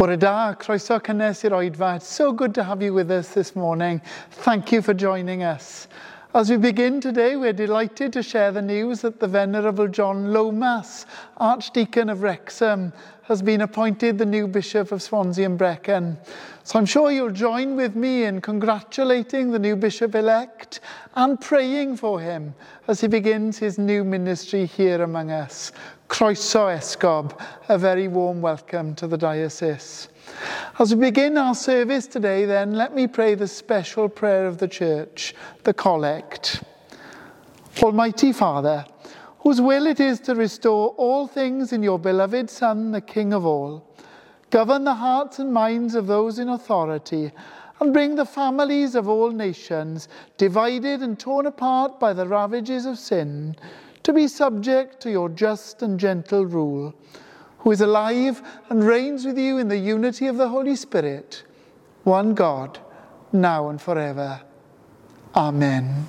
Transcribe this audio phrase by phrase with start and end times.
[0.00, 1.96] Bore croeso cynnes i'r oedfa.
[1.96, 4.00] It's so good to have you with us this morning.
[4.30, 5.88] Thank you for joining us.
[6.34, 11.04] As we begin today, we're delighted to share the news that the Venerable John Lomas,
[11.36, 12.94] Archdeacon of Wrexham,
[13.30, 16.18] has been appointed the new Bishop of Swansea and Brecon.
[16.64, 20.80] So I'm sure you'll join with me in congratulating the new Bishop elect
[21.14, 22.52] and praying for him
[22.88, 25.70] as he begins his new ministry here among us.
[26.08, 30.08] Croeso Esgob, a very warm welcome to the diocese.
[30.80, 34.66] As we begin our service today, then, let me pray the special prayer of the
[34.66, 36.64] Church, the Collect.
[37.80, 38.84] Almighty Father,
[39.40, 43.44] whose will it is to restore all things in your beloved Son, the King of
[43.44, 43.86] all,
[44.50, 47.32] govern the hearts and minds of those in authority,
[47.80, 52.98] and bring the families of all nations, divided and torn apart by the ravages of
[52.98, 53.56] sin,
[54.02, 56.94] to be subject to your just and gentle rule,
[57.60, 61.42] who is alive and reigns with you in the unity of the Holy Spirit,
[62.04, 62.78] one God,
[63.32, 64.42] now and forever.
[65.34, 66.06] Amen.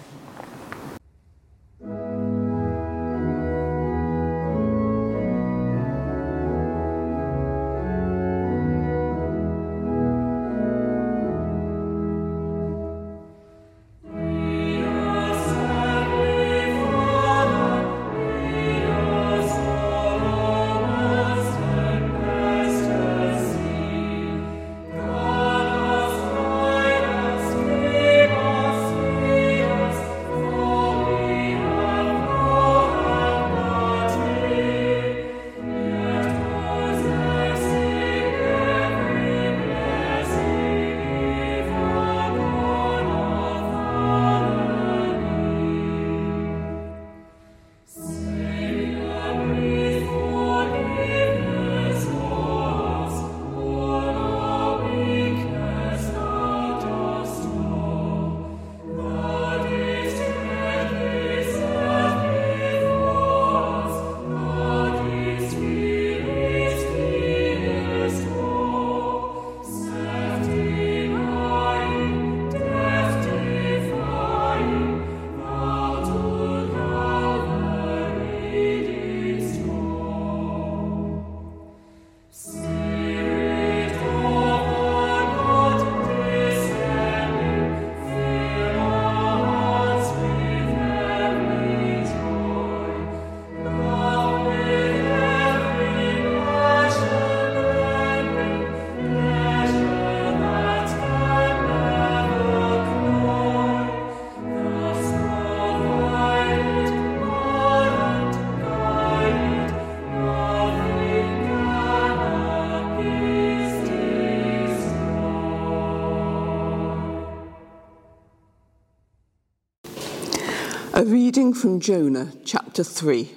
[121.02, 123.32] A reading from Jonah, chapter 3.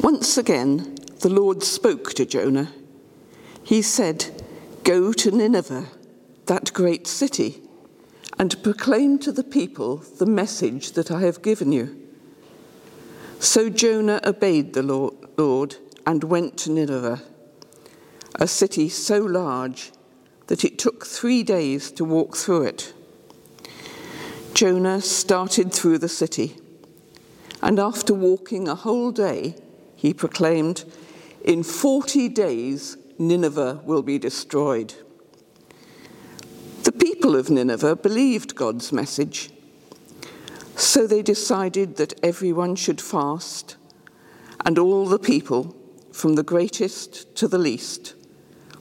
[0.00, 2.72] Once again, the Lord spoke to Jonah.
[3.62, 4.42] He said,
[4.82, 5.86] Go to Nineveh,
[6.46, 7.62] that great city,
[8.40, 11.96] and proclaim to the people the message that I have given you.
[13.38, 17.22] So Jonah obeyed the Lord and went to Nineveh,
[18.34, 19.92] a city so large
[20.48, 22.94] that it took three days to walk through it.
[24.60, 26.54] Jonah started through the city,
[27.62, 29.54] and after walking a whole day,
[29.96, 30.84] he proclaimed,
[31.42, 34.92] In 40 days, Nineveh will be destroyed.
[36.82, 39.48] The people of Nineveh believed God's message,
[40.76, 43.76] so they decided that everyone should fast,
[44.66, 45.74] and all the people,
[46.12, 48.14] from the greatest to the least,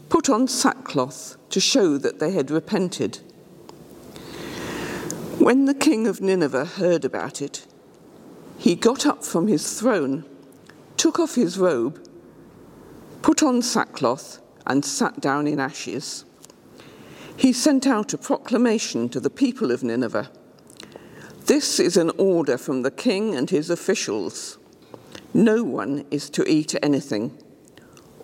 [0.09, 3.19] put on sackcloth to show that they had repented.
[5.39, 7.65] When the king of Nineveh heard about it,
[8.57, 10.25] he got up from his throne,
[10.97, 12.05] took off his robe,
[13.21, 16.25] put on sackcloth, and sat down in ashes.
[17.37, 20.29] He sent out a proclamation to the people of Nineveh
[21.45, 24.57] This is an order from the king and his officials.
[25.33, 27.41] No one is to eat anything.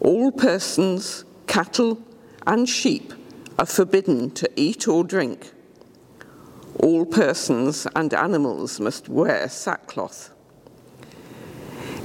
[0.01, 2.03] All persons, cattle,
[2.45, 3.13] and sheep
[3.57, 5.53] are forbidden to eat or drink.
[6.79, 10.31] All persons and animals must wear sackcloth.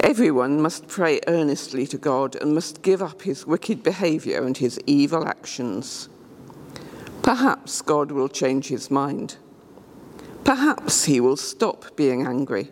[0.01, 4.81] Everyone must pray earnestly to God and must give up his wicked behavior and his
[4.87, 6.09] evil actions.
[7.23, 9.37] Perhaps God will change his mind.
[10.45, 12.71] Perhaps he will stop being angry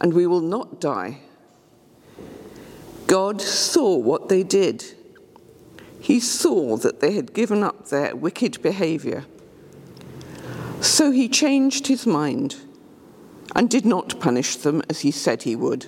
[0.00, 1.20] and we will not die.
[3.06, 4.84] God saw what they did.
[6.00, 9.24] he saw that they had given up their wicked behaviour.
[10.80, 12.56] So he changed his mind
[13.54, 15.86] and did not punish them as he said he would.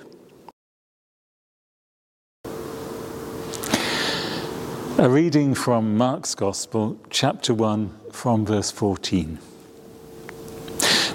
[5.00, 9.38] A reading from Mark's Gospel, chapter 1, from verse 14.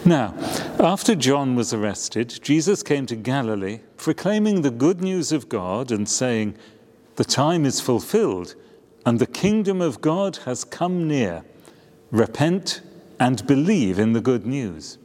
[0.06, 0.34] Now,
[0.80, 6.08] after John was arrested, Jesus came to Galilee, proclaiming the good news of God and
[6.08, 6.56] saying,
[7.16, 8.56] The time is fulfilled,
[9.06, 11.44] and the kingdom of God has come near.
[12.12, 12.82] Repent
[13.24, 14.98] and believe in the good news.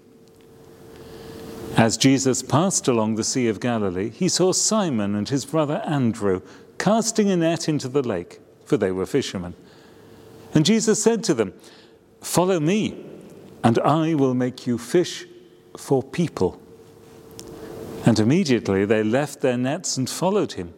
[1.77, 6.41] As Jesus passed along the Sea of Galilee, he saw Simon and his brother Andrew
[6.79, 9.55] casting a net into the lake for they were fishermen.
[10.53, 11.55] And Jesus said to them,
[12.21, 13.07] Follow me,
[13.63, 15.25] and I will make you fish
[15.77, 16.61] for people.
[18.05, 20.75] And immediately they left their nets and followed him.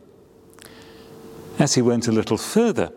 [1.59, 2.93] As he went a little further,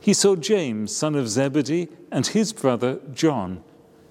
[0.00, 3.62] he saw James, son of Zebedee, and his brother John,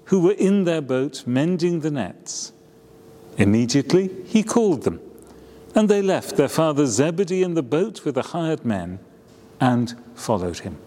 [0.06, 2.52] who were in their boat mending the nets.
[3.38, 5.00] Immediately he called them,
[5.74, 8.98] and they left their father Zebedee in the boat with the hired men
[9.60, 10.78] and followed him.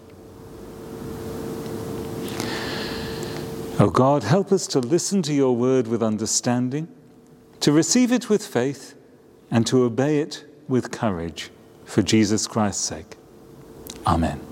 [3.78, 6.88] O oh God, help us to listen to your word with understanding,
[7.60, 8.94] to receive it with faith,
[9.50, 11.50] and to obey it with courage
[11.84, 13.16] for Jesus Christ's sake.
[14.06, 14.49] Amen.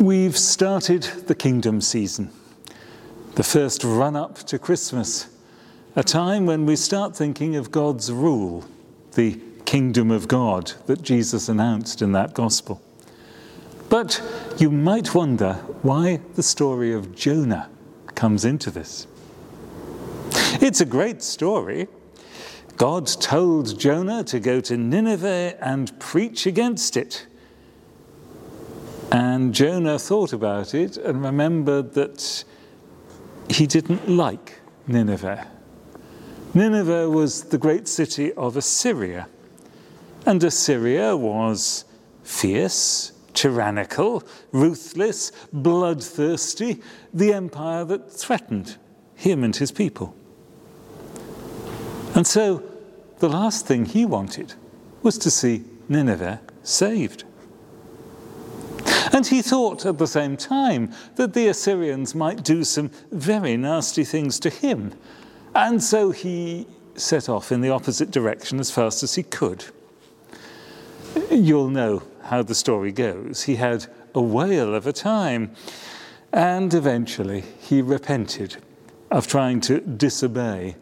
[0.00, 2.30] We've started the kingdom season,
[3.34, 5.26] the first run up to Christmas,
[5.96, 8.64] a time when we start thinking of God's rule,
[9.14, 12.80] the kingdom of God that Jesus announced in that gospel.
[13.88, 14.22] But
[14.56, 17.68] you might wonder why the story of Jonah
[18.14, 19.08] comes into this.
[20.60, 21.88] It's a great story.
[22.76, 27.26] God told Jonah to go to Nineveh and preach against it.
[29.10, 32.44] And Jonah thought about it and remembered that
[33.48, 35.46] he didn't like Nineveh.
[36.54, 39.28] Nineveh was the great city of Assyria.
[40.26, 41.84] And Assyria was
[42.22, 44.22] fierce, tyrannical,
[44.52, 46.82] ruthless, bloodthirsty,
[47.14, 48.76] the empire that threatened
[49.14, 50.14] him and his people.
[52.14, 52.62] And so
[53.20, 54.54] the last thing he wanted
[55.02, 57.24] was to see Nineveh saved.
[59.18, 64.04] And he thought at the same time that the Assyrians might do some very nasty
[64.04, 64.94] things to him.
[65.56, 69.64] And so he set off in the opposite direction as fast as he could
[71.32, 73.42] you'll know how the story goes.
[73.42, 75.50] He had a whale of a time,
[76.32, 78.56] and eventually he repented
[79.10, 80.76] of trying to disobey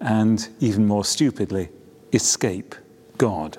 [0.00, 1.68] and, even more stupidly,
[2.14, 2.74] escape
[3.18, 3.58] God.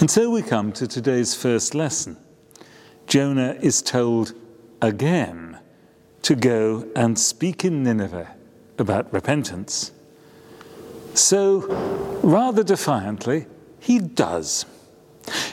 [0.00, 2.16] And so we come to today's first lesson.
[3.06, 4.34] Jonah is told
[4.80, 5.58] again
[6.22, 8.34] to go and speak in Nineveh
[8.78, 9.92] about repentance.
[11.14, 11.60] So,
[12.22, 13.46] rather defiantly,
[13.78, 14.66] he does.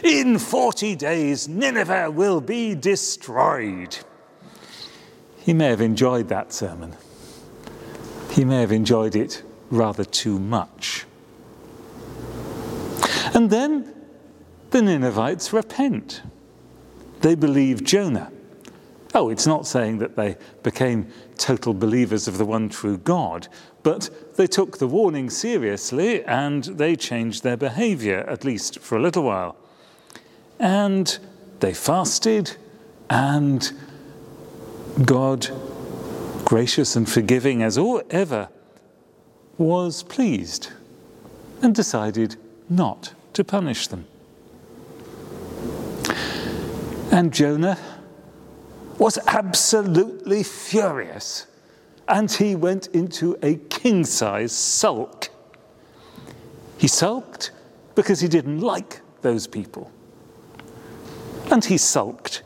[0.03, 3.97] In 40 days, Nineveh will be destroyed.
[5.37, 6.95] He may have enjoyed that sermon.
[8.31, 11.05] He may have enjoyed it rather too much.
[13.33, 13.93] And then
[14.71, 16.21] the Ninevites repent.
[17.21, 18.31] They believed Jonah.
[19.13, 23.47] Oh, it's not saying that they became total believers of the one true God,
[23.83, 29.01] but they took the warning seriously and they changed their behavior, at least for a
[29.01, 29.57] little while.
[30.59, 31.17] And
[31.59, 32.55] they fasted,
[33.09, 33.71] and
[35.03, 35.49] God,
[36.45, 37.77] gracious and forgiving as
[38.09, 38.49] ever,
[39.57, 40.71] was pleased
[41.61, 42.35] and decided
[42.69, 44.05] not to punish them.
[47.11, 47.77] And Jonah
[48.97, 51.45] was absolutely furious
[52.07, 55.29] and he went into a king size sulk.
[56.77, 57.51] He sulked
[57.95, 59.91] because he didn't like those people.
[61.51, 62.43] And he sulked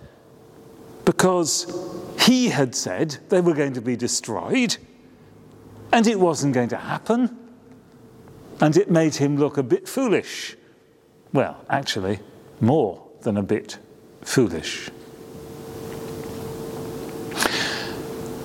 [1.06, 1.72] because
[2.20, 4.78] he had said they were going to be destroyed
[5.94, 7.38] and it wasn't going to happen.
[8.62, 10.56] And it made him look a bit foolish.
[11.34, 12.20] Well, actually,
[12.60, 13.78] more than a bit
[14.26, 14.90] foolish.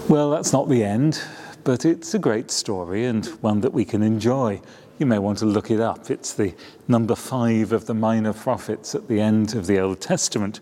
[0.08, 1.22] Well, that's not the end,
[1.64, 4.60] but it's a great story and one that we can enjoy.
[4.98, 6.10] You may want to look it up.
[6.10, 6.54] It's the
[6.88, 10.60] number five of the minor prophets at the end of the Old Testament.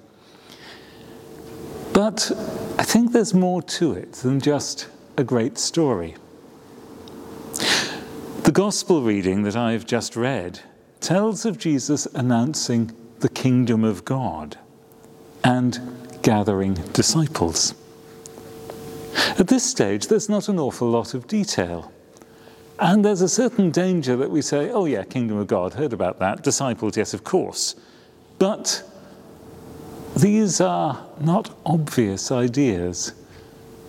[1.93, 2.31] But
[2.79, 6.15] I think there's more to it than just a great story.
[8.45, 10.61] The gospel reading that I've just read
[11.01, 14.59] tells of Jesus announcing the kingdom of God
[15.49, 15.81] and
[16.21, 17.75] gathering disciples.
[19.39, 21.91] At this stage, there's not an awful lot of detail.
[22.79, 26.19] And there's a certain danger that we say, oh, yeah, kingdom of God, heard about
[26.19, 26.43] that.
[26.43, 27.77] Disciples, yes, of course.
[28.39, 28.83] But
[30.15, 33.15] these are not obvious ideas.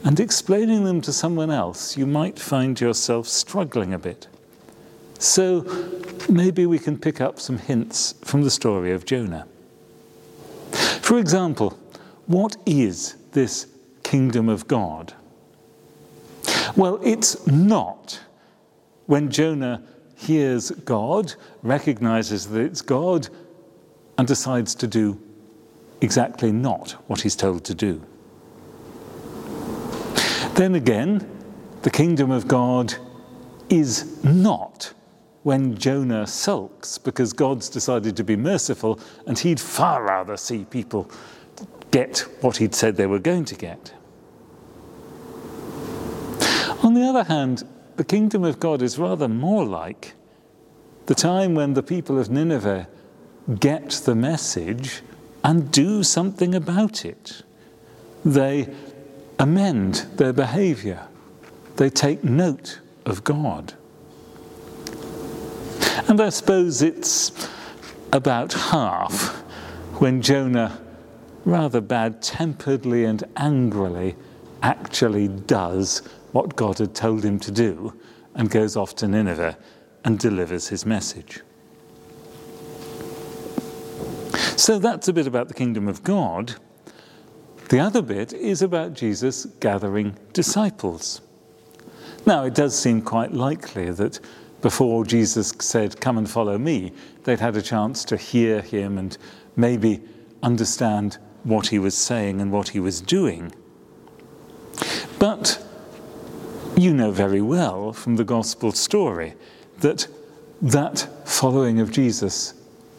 [0.06, 4.28] And explaining them to someone else, you might find yourself struggling a bit.
[5.20, 5.66] So
[6.30, 9.46] maybe we can pick up some hints from the story of Jonah.
[11.10, 11.72] For example,
[12.28, 13.66] what is this
[14.04, 15.12] kingdom of God?
[16.75, 18.20] Well, it's not
[19.08, 19.82] when Jonah
[20.16, 23.28] hears God, recognizes that it's God,
[24.20, 25.20] and decides to do
[26.00, 28.06] exactly not what he's told to do.
[30.54, 31.28] Then again,
[31.82, 32.94] the kingdom of God
[33.68, 34.94] is not
[35.50, 41.10] when Jonah sulks because God's decided to be merciful and he'd far rather see people
[41.89, 43.91] get what he'd said they were going to get.
[46.84, 47.63] On the other hand,
[47.96, 50.13] the kingdom of God is rather more like
[51.08, 52.88] the time when the people of Nineveh
[53.60, 55.01] get the message
[55.44, 57.41] and do something about it.
[58.24, 58.72] They
[59.39, 61.08] amend their behavior,
[61.77, 63.74] they take note of God.
[66.08, 67.32] And I suppose it's
[68.13, 69.36] about half
[70.00, 70.79] when Jonah,
[71.46, 74.15] rather bad temperedly and angrily,
[74.62, 76.01] actually does
[76.32, 77.94] what God had told him to do
[78.36, 79.58] and goes off to Nineveh
[80.03, 81.41] and delivers his message.
[84.56, 86.56] So that's a bit about the kingdom of God.
[87.70, 91.22] The other bit is about Jesus gathering disciples.
[92.25, 94.20] Now, it does seem quite likely that
[94.62, 96.92] before Jesus said, Come and follow me,
[97.24, 99.18] they'd had a chance to hear him and
[99.56, 100.01] maybe
[100.44, 103.54] understand what he was saying and what he was doing.
[105.18, 105.63] But
[106.78, 109.34] you know very well from the gospel story
[109.80, 110.08] that
[110.62, 112.54] that following of Jesus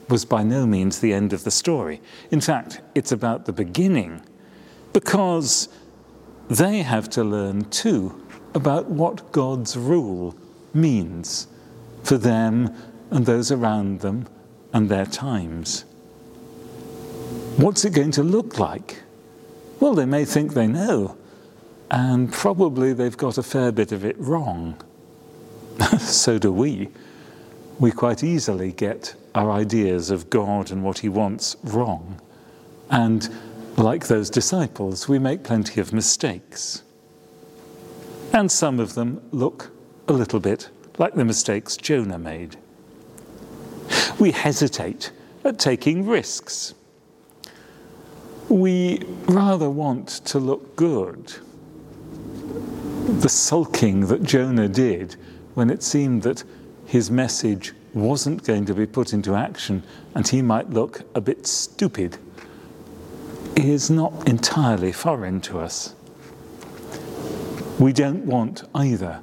[0.08, 2.00] was by no means the end of the story.
[2.30, 4.22] In fact, it's about the beginning
[4.92, 5.68] because
[6.48, 10.34] they have to learn too about what God's rule
[10.74, 11.46] means
[12.02, 12.74] for them
[13.10, 14.26] and those around them
[14.72, 15.84] and their times.
[17.56, 19.02] What's it going to look like?
[19.80, 21.16] Well, they may think they know,
[21.90, 24.80] and probably they've got a fair bit of it wrong.
[25.98, 26.88] so do we.
[27.78, 32.20] We quite easily get our ideas of God and what He wants wrong.
[32.90, 33.28] And
[33.76, 36.82] like those disciples, we make plenty of mistakes.
[38.32, 39.70] And some of them look
[40.10, 42.56] a little bit like the mistakes Jonah made.
[44.18, 45.12] We hesitate
[45.44, 46.74] at taking risks.
[48.48, 51.32] We rather want to look good.
[53.20, 55.14] The sulking that Jonah did
[55.54, 56.42] when it seemed that
[56.86, 59.82] his message wasn't going to be put into action
[60.16, 62.18] and he might look a bit stupid
[63.54, 65.94] is not entirely foreign to us.
[67.78, 69.20] We don't want either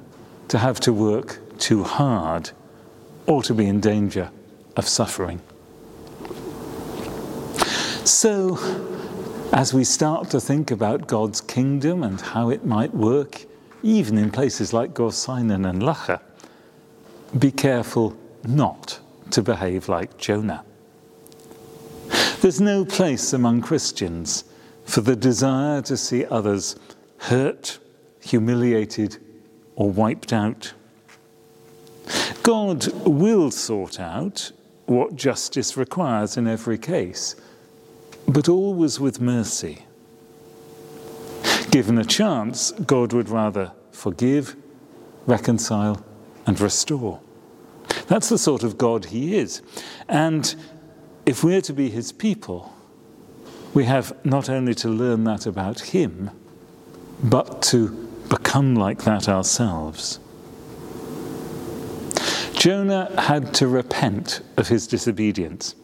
[0.48, 2.50] to have to work too hard
[3.26, 4.30] or to be in danger
[4.76, 5.40] of suffering.
[8.04, 8.58] So,
[9.52, 13.44] as we start to think about God's kingdom and how it might work,
[13.82, 16.20] even in places like Gorseinon and Loughor,
[17.38, 18.98] be careful not
[19.30, 20.64] to behave like Jonah.
[22.40, 24.44] There's no place among Christians
[24.84, 26.76] for the desire to see others
[27.18, 27.78] hurt,
[28.20, 29.18] humiliated,
[29.78, 30.72] or wiped out.
[32.42, 34.50] God will sort out
[34.86, 37.36] what justice requires in every case,
[38.26, 39.84] but always with mercy.
[41.70, 44.56] Given a chance, God would rather forgive,
[45.26, 46.04] reconcile,
[46.44, 47.20] and restore.
[48.08, 49.62] That's the sort of God He is.
[50.08, 50.56] And
[51.24, 52.74] if we're to be His people,
[53.74, 56.32] we have not only to learn that about Him,
[57.22, 60.20] but to become like that ourselves.
[62.54, 65.74] Jonah had to repent of his disobedience.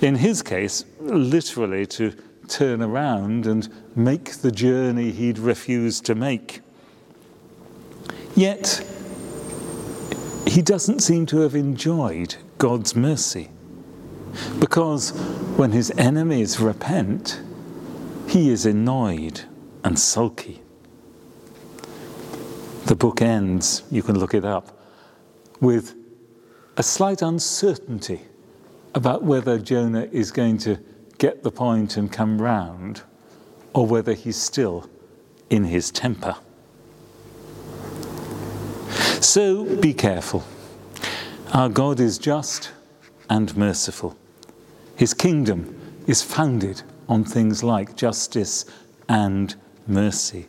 [0.00, 2.14] In his case, literally to
[2.48, 6.60] turn around and make the journey he'd refused to make.
[8.34, 8.86] Yet,
[10.46, 13.50] he doesn't seem to have enjoyed God's mercy.
[14.58, 15.10] Because
[15.56, 17.40] when his enemies repent,
[18.28, 19.42] he is annoyed
[19.82, 20.62] and sulky.
[22.86, 24.80] The book ends, you can look it up,
[25.60, 25.96] with
[26.76, 28.20] a slight uncertainty
[28.94, 30.78] about whether Jonah is going to
[31.18, 33.02] get the point and come round
[33.74, 34.88] or whether he's still
[35.50, 36.36] in his temper.
[39.20, 40.44] So be careful.
[41.52, 42.70] Our God is just
[43.28, 44.16] and merciful.
[44.94, 45.76] His kingdom
[46.06, 48.64] is founded on things like justice
[49.08, 49.56] and
[49.88, 50.46] mercy.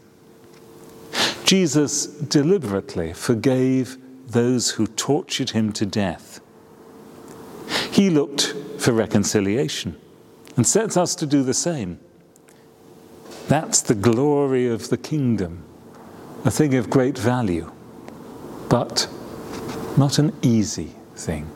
[1.47, 6.41] Jesus deliberately forgave those who tortured him to death.
[7.89, 9.95] He looked for reconciliation
[10.57, 12.01] and sets us to do the same.
[13.47, 15.63] That's the glory of the kingdom,
[16.43, 17.71] a thing of great value,
[18.67, 19.07] but
[19.95, 21.49] not an easy thing.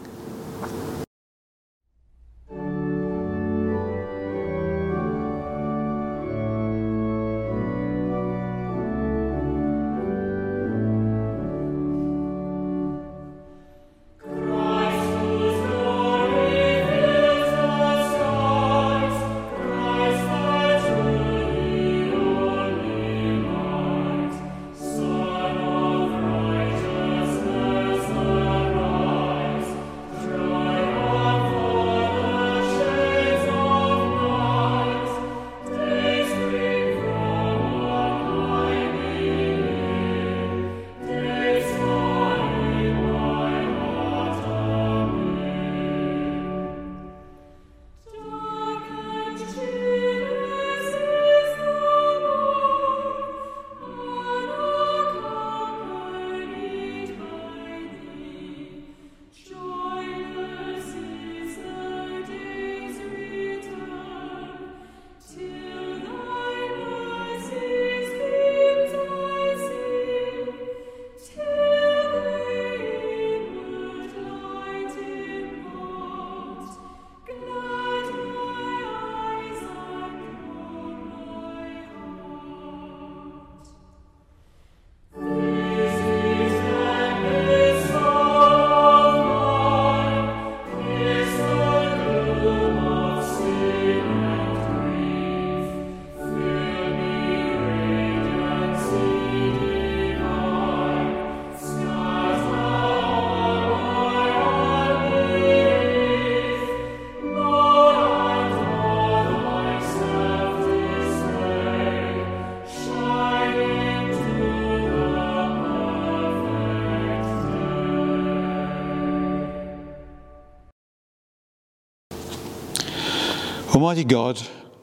[123.82, 124.40] Almighty God,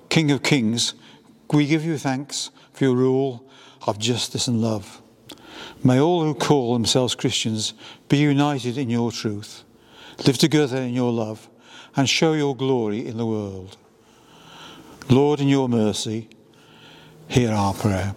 [0.08, 0.94] King of kings,
[1.52, 3.48] we give you thanks for your rule
[3.86, 5.00] of justice and love.
[5.84, 7.74] May all who call themselves Christians
[8.08, 9.62] be united in your truth,
[10.26, 11.48] live together in your love,
[11.94, 13.76] and show your glory in the world.
[15.08, 16.28] Lord, in your mercy,
[17.28, 18.16] hear our prayer.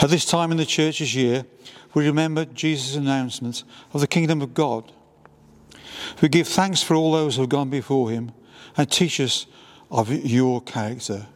[0.00, 1.46] At this time in the church's year,
[1.94, 4.92] we remember Jesus' announcement of the kingdom of God.
[6.22, 8.30] We give thanks for all those who have gone before him
[8.76, 9.46] and teach us
[9.90, 11.26] of your character.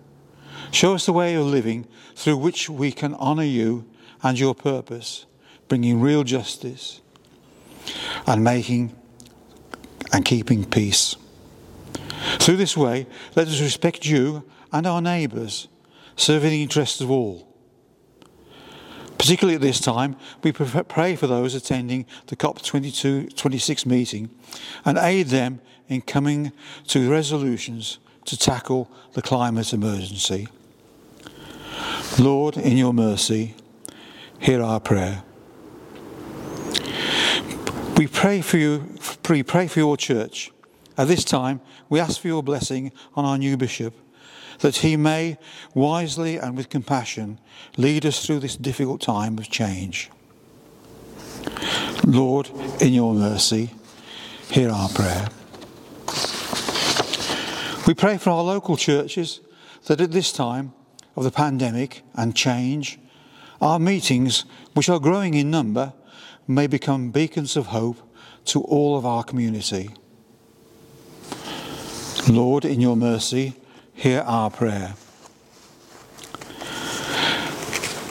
[0.71, 3.87] Show us the way of living through which we can honour you
[4.23, 5.27] and your purpose,
[5.69, 7.01] bringing real justice
[8.27, 8.95] and making
[10.13, 11.17] and keeping peace.
[12.39, 15.69] Through this way, let us respect you and our neighbours,
[16.17, 17.47] serving the interests of all.
[19.19, 24.31] Particularly at this time, we pray for those attending the COP22 26 meeting
[24.85, 26.53] and aid them in coming
[26.89, 30.49] to resolutions to tackle the climate emergency.
[32.19, 33.55] Lord, in your mercy,
[34.39, 35.23] hear our prayer.
[37.97, 38.95] We pray for you,
[39.29, 40.53] we pray for your church.
[40.97, 43.95] At this time, we ask for your blessing on our new bishop,
[44.61, 45.39] that he may
[45.75, 47.39] wisely and with compassion
[47.77, 50.11] lead us through this difficult time of change.
[52.05, 53.71] Lord, in your mercy,
[54.51, 55.29] hear our prayer.
[57.89, 59.41] We pray for our local churches
[59.87, 60.75] that at this time
[61.17, 62.99] of the pandemic and change,
[63.63, 65.95] our meetings, which are growing in number,
[66.47, 67.97] may become beacons of hope
[68.45, 69.89] to all of our community.
[72.29, 73.55] Lord, in your mercy,
[73.95, 74.93] hear our prayer.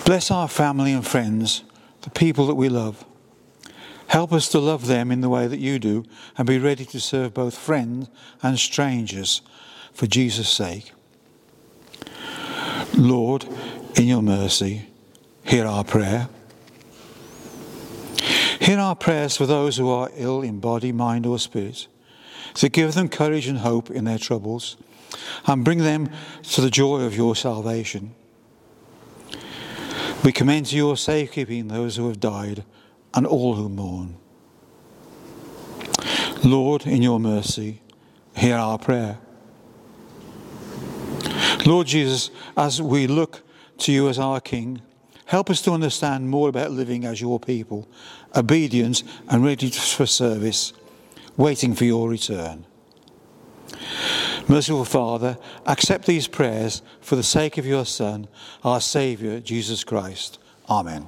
[0.05, 1.63] Bless our family and friends,
[2.01, 3.05] the people that we love.
[4.07, 6.03] Help us to love them in the way that you do
[6.35, 8.09] and be ready to serve both friends
[8.41, 9.43] and strangers
[9.97, 10.91] for Jesus' sake.
[12.95, 13.47] Lord,
[13.95, 14.89] in your mercy,
[15.43, 16.29] hear our prayer.
[18.59, 21.87] Hear our prayers for those who are ill in body, mind, or spirit,
[22.53, 24.77] to give them courage and hope in their troubles,
[25.47, 26.11] and bring them
[26.43, 28.13] to the joy of your salvation.
[30.23, 32.63] We commend to your safekeeping those who have died
[33.15, 34.17] and all who mourn.
[36.43, 37.81] Lord, in your mercy,
[38.35, 39.17] hear our prayer.
[41.67, 43.43] Lord Jesus, as we look
[43.79, 44.81] to you as our King,
[45.25, 47.89] help us to understand more about living as your people,
[48.33, 50.71] obedient and ready for service,
[51.35, 52.65] waiting for your return.
[54.47, 58.29] Merciful Father, accept these prayers for the sake of your Son,
[58.63, 60.39] our Saviour, Jesus Christ.
[60.69, 61.05] Amen.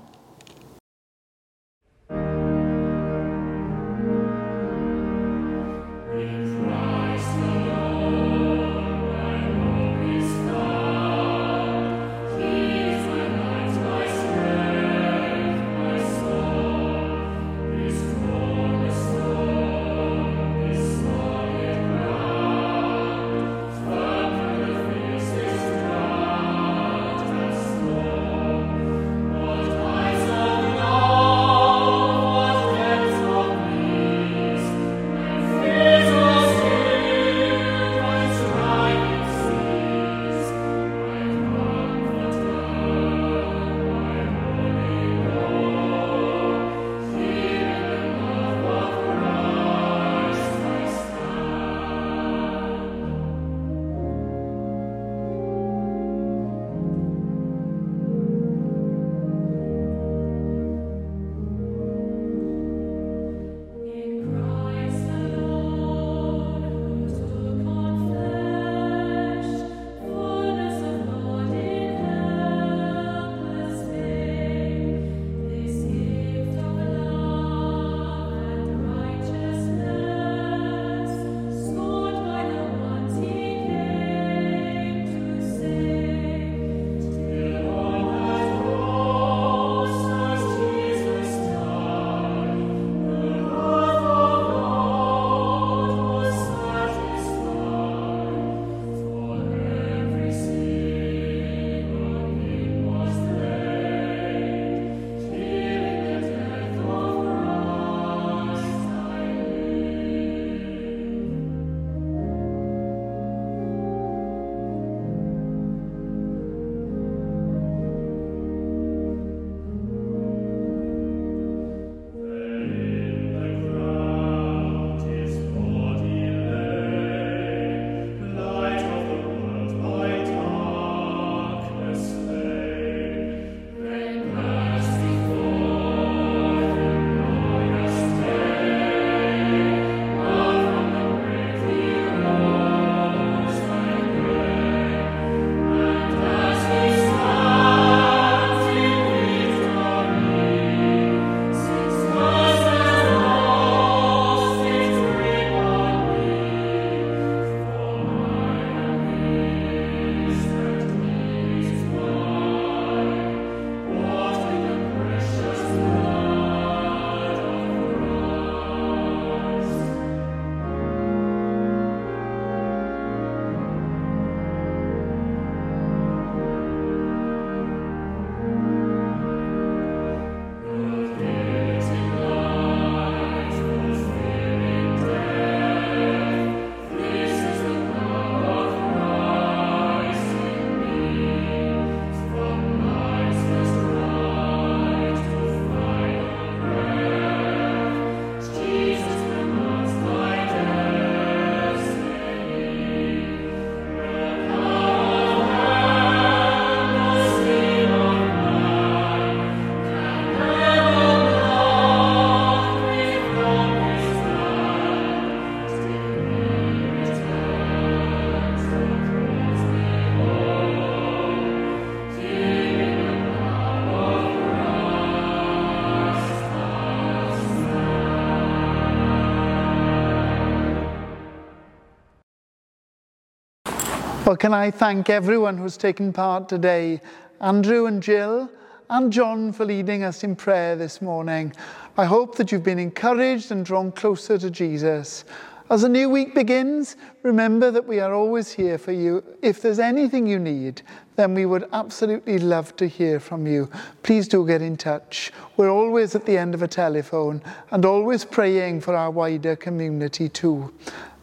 [234.29, 237.01] Well, can I thank everyone who's taken part today,
[237.41, 238.47] Andrew and Jill,
[238.87, 241.51] and John for leading us in prayer this morning.
[241.97, 245.25] I hope that you've been encouraged and drawn closer to Jesus.
[245.71, 249.23] As a new week begins, remember that we are always here for you.
[249.41, 250.83] If there's anything you need,
[251.15, 253.67] then we would absolutely love to hear from you.
[254.03, 255.31] Please do get in touch.
[255.57, 260.29] We're always at the end of a telephone and always praying for our wider community
[260.29, 260.71] too.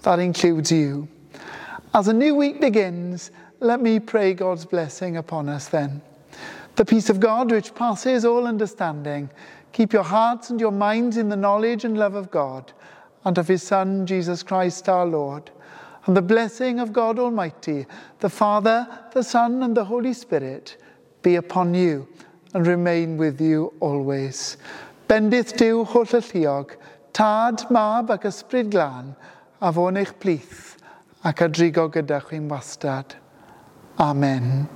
[0.02, 1.06] That includes you.
[1.94, 6.02] As a new week begins, let me pray God's blessing upon us then.
[6.74, 9.30] The peace of God, which passes all understanding,
[9.72, 12.72] keep your hearts and your minds in the knowledge and love of God
[13.24, 15.50] and of his Son, Jesus Christ our Lord.
[16.04, 17.86] And the blessing of God Almighty,
[18.20, 20.76] the Father, the Son, and the Holy Spirit
[21.22, 22.06] be upon you
[22.52, 24.58] and remain with you always.
[25.08, 26.76] Bendith Dyw holl y lluog,
[27.12, 29.14] tad, mab ac ysbryd glân,
[29.62, 30.75] a fo'n eich plith
[31.26, 33.16] ac adrigo gyda chi'n wastad.
[33.98, 34.68] Amen.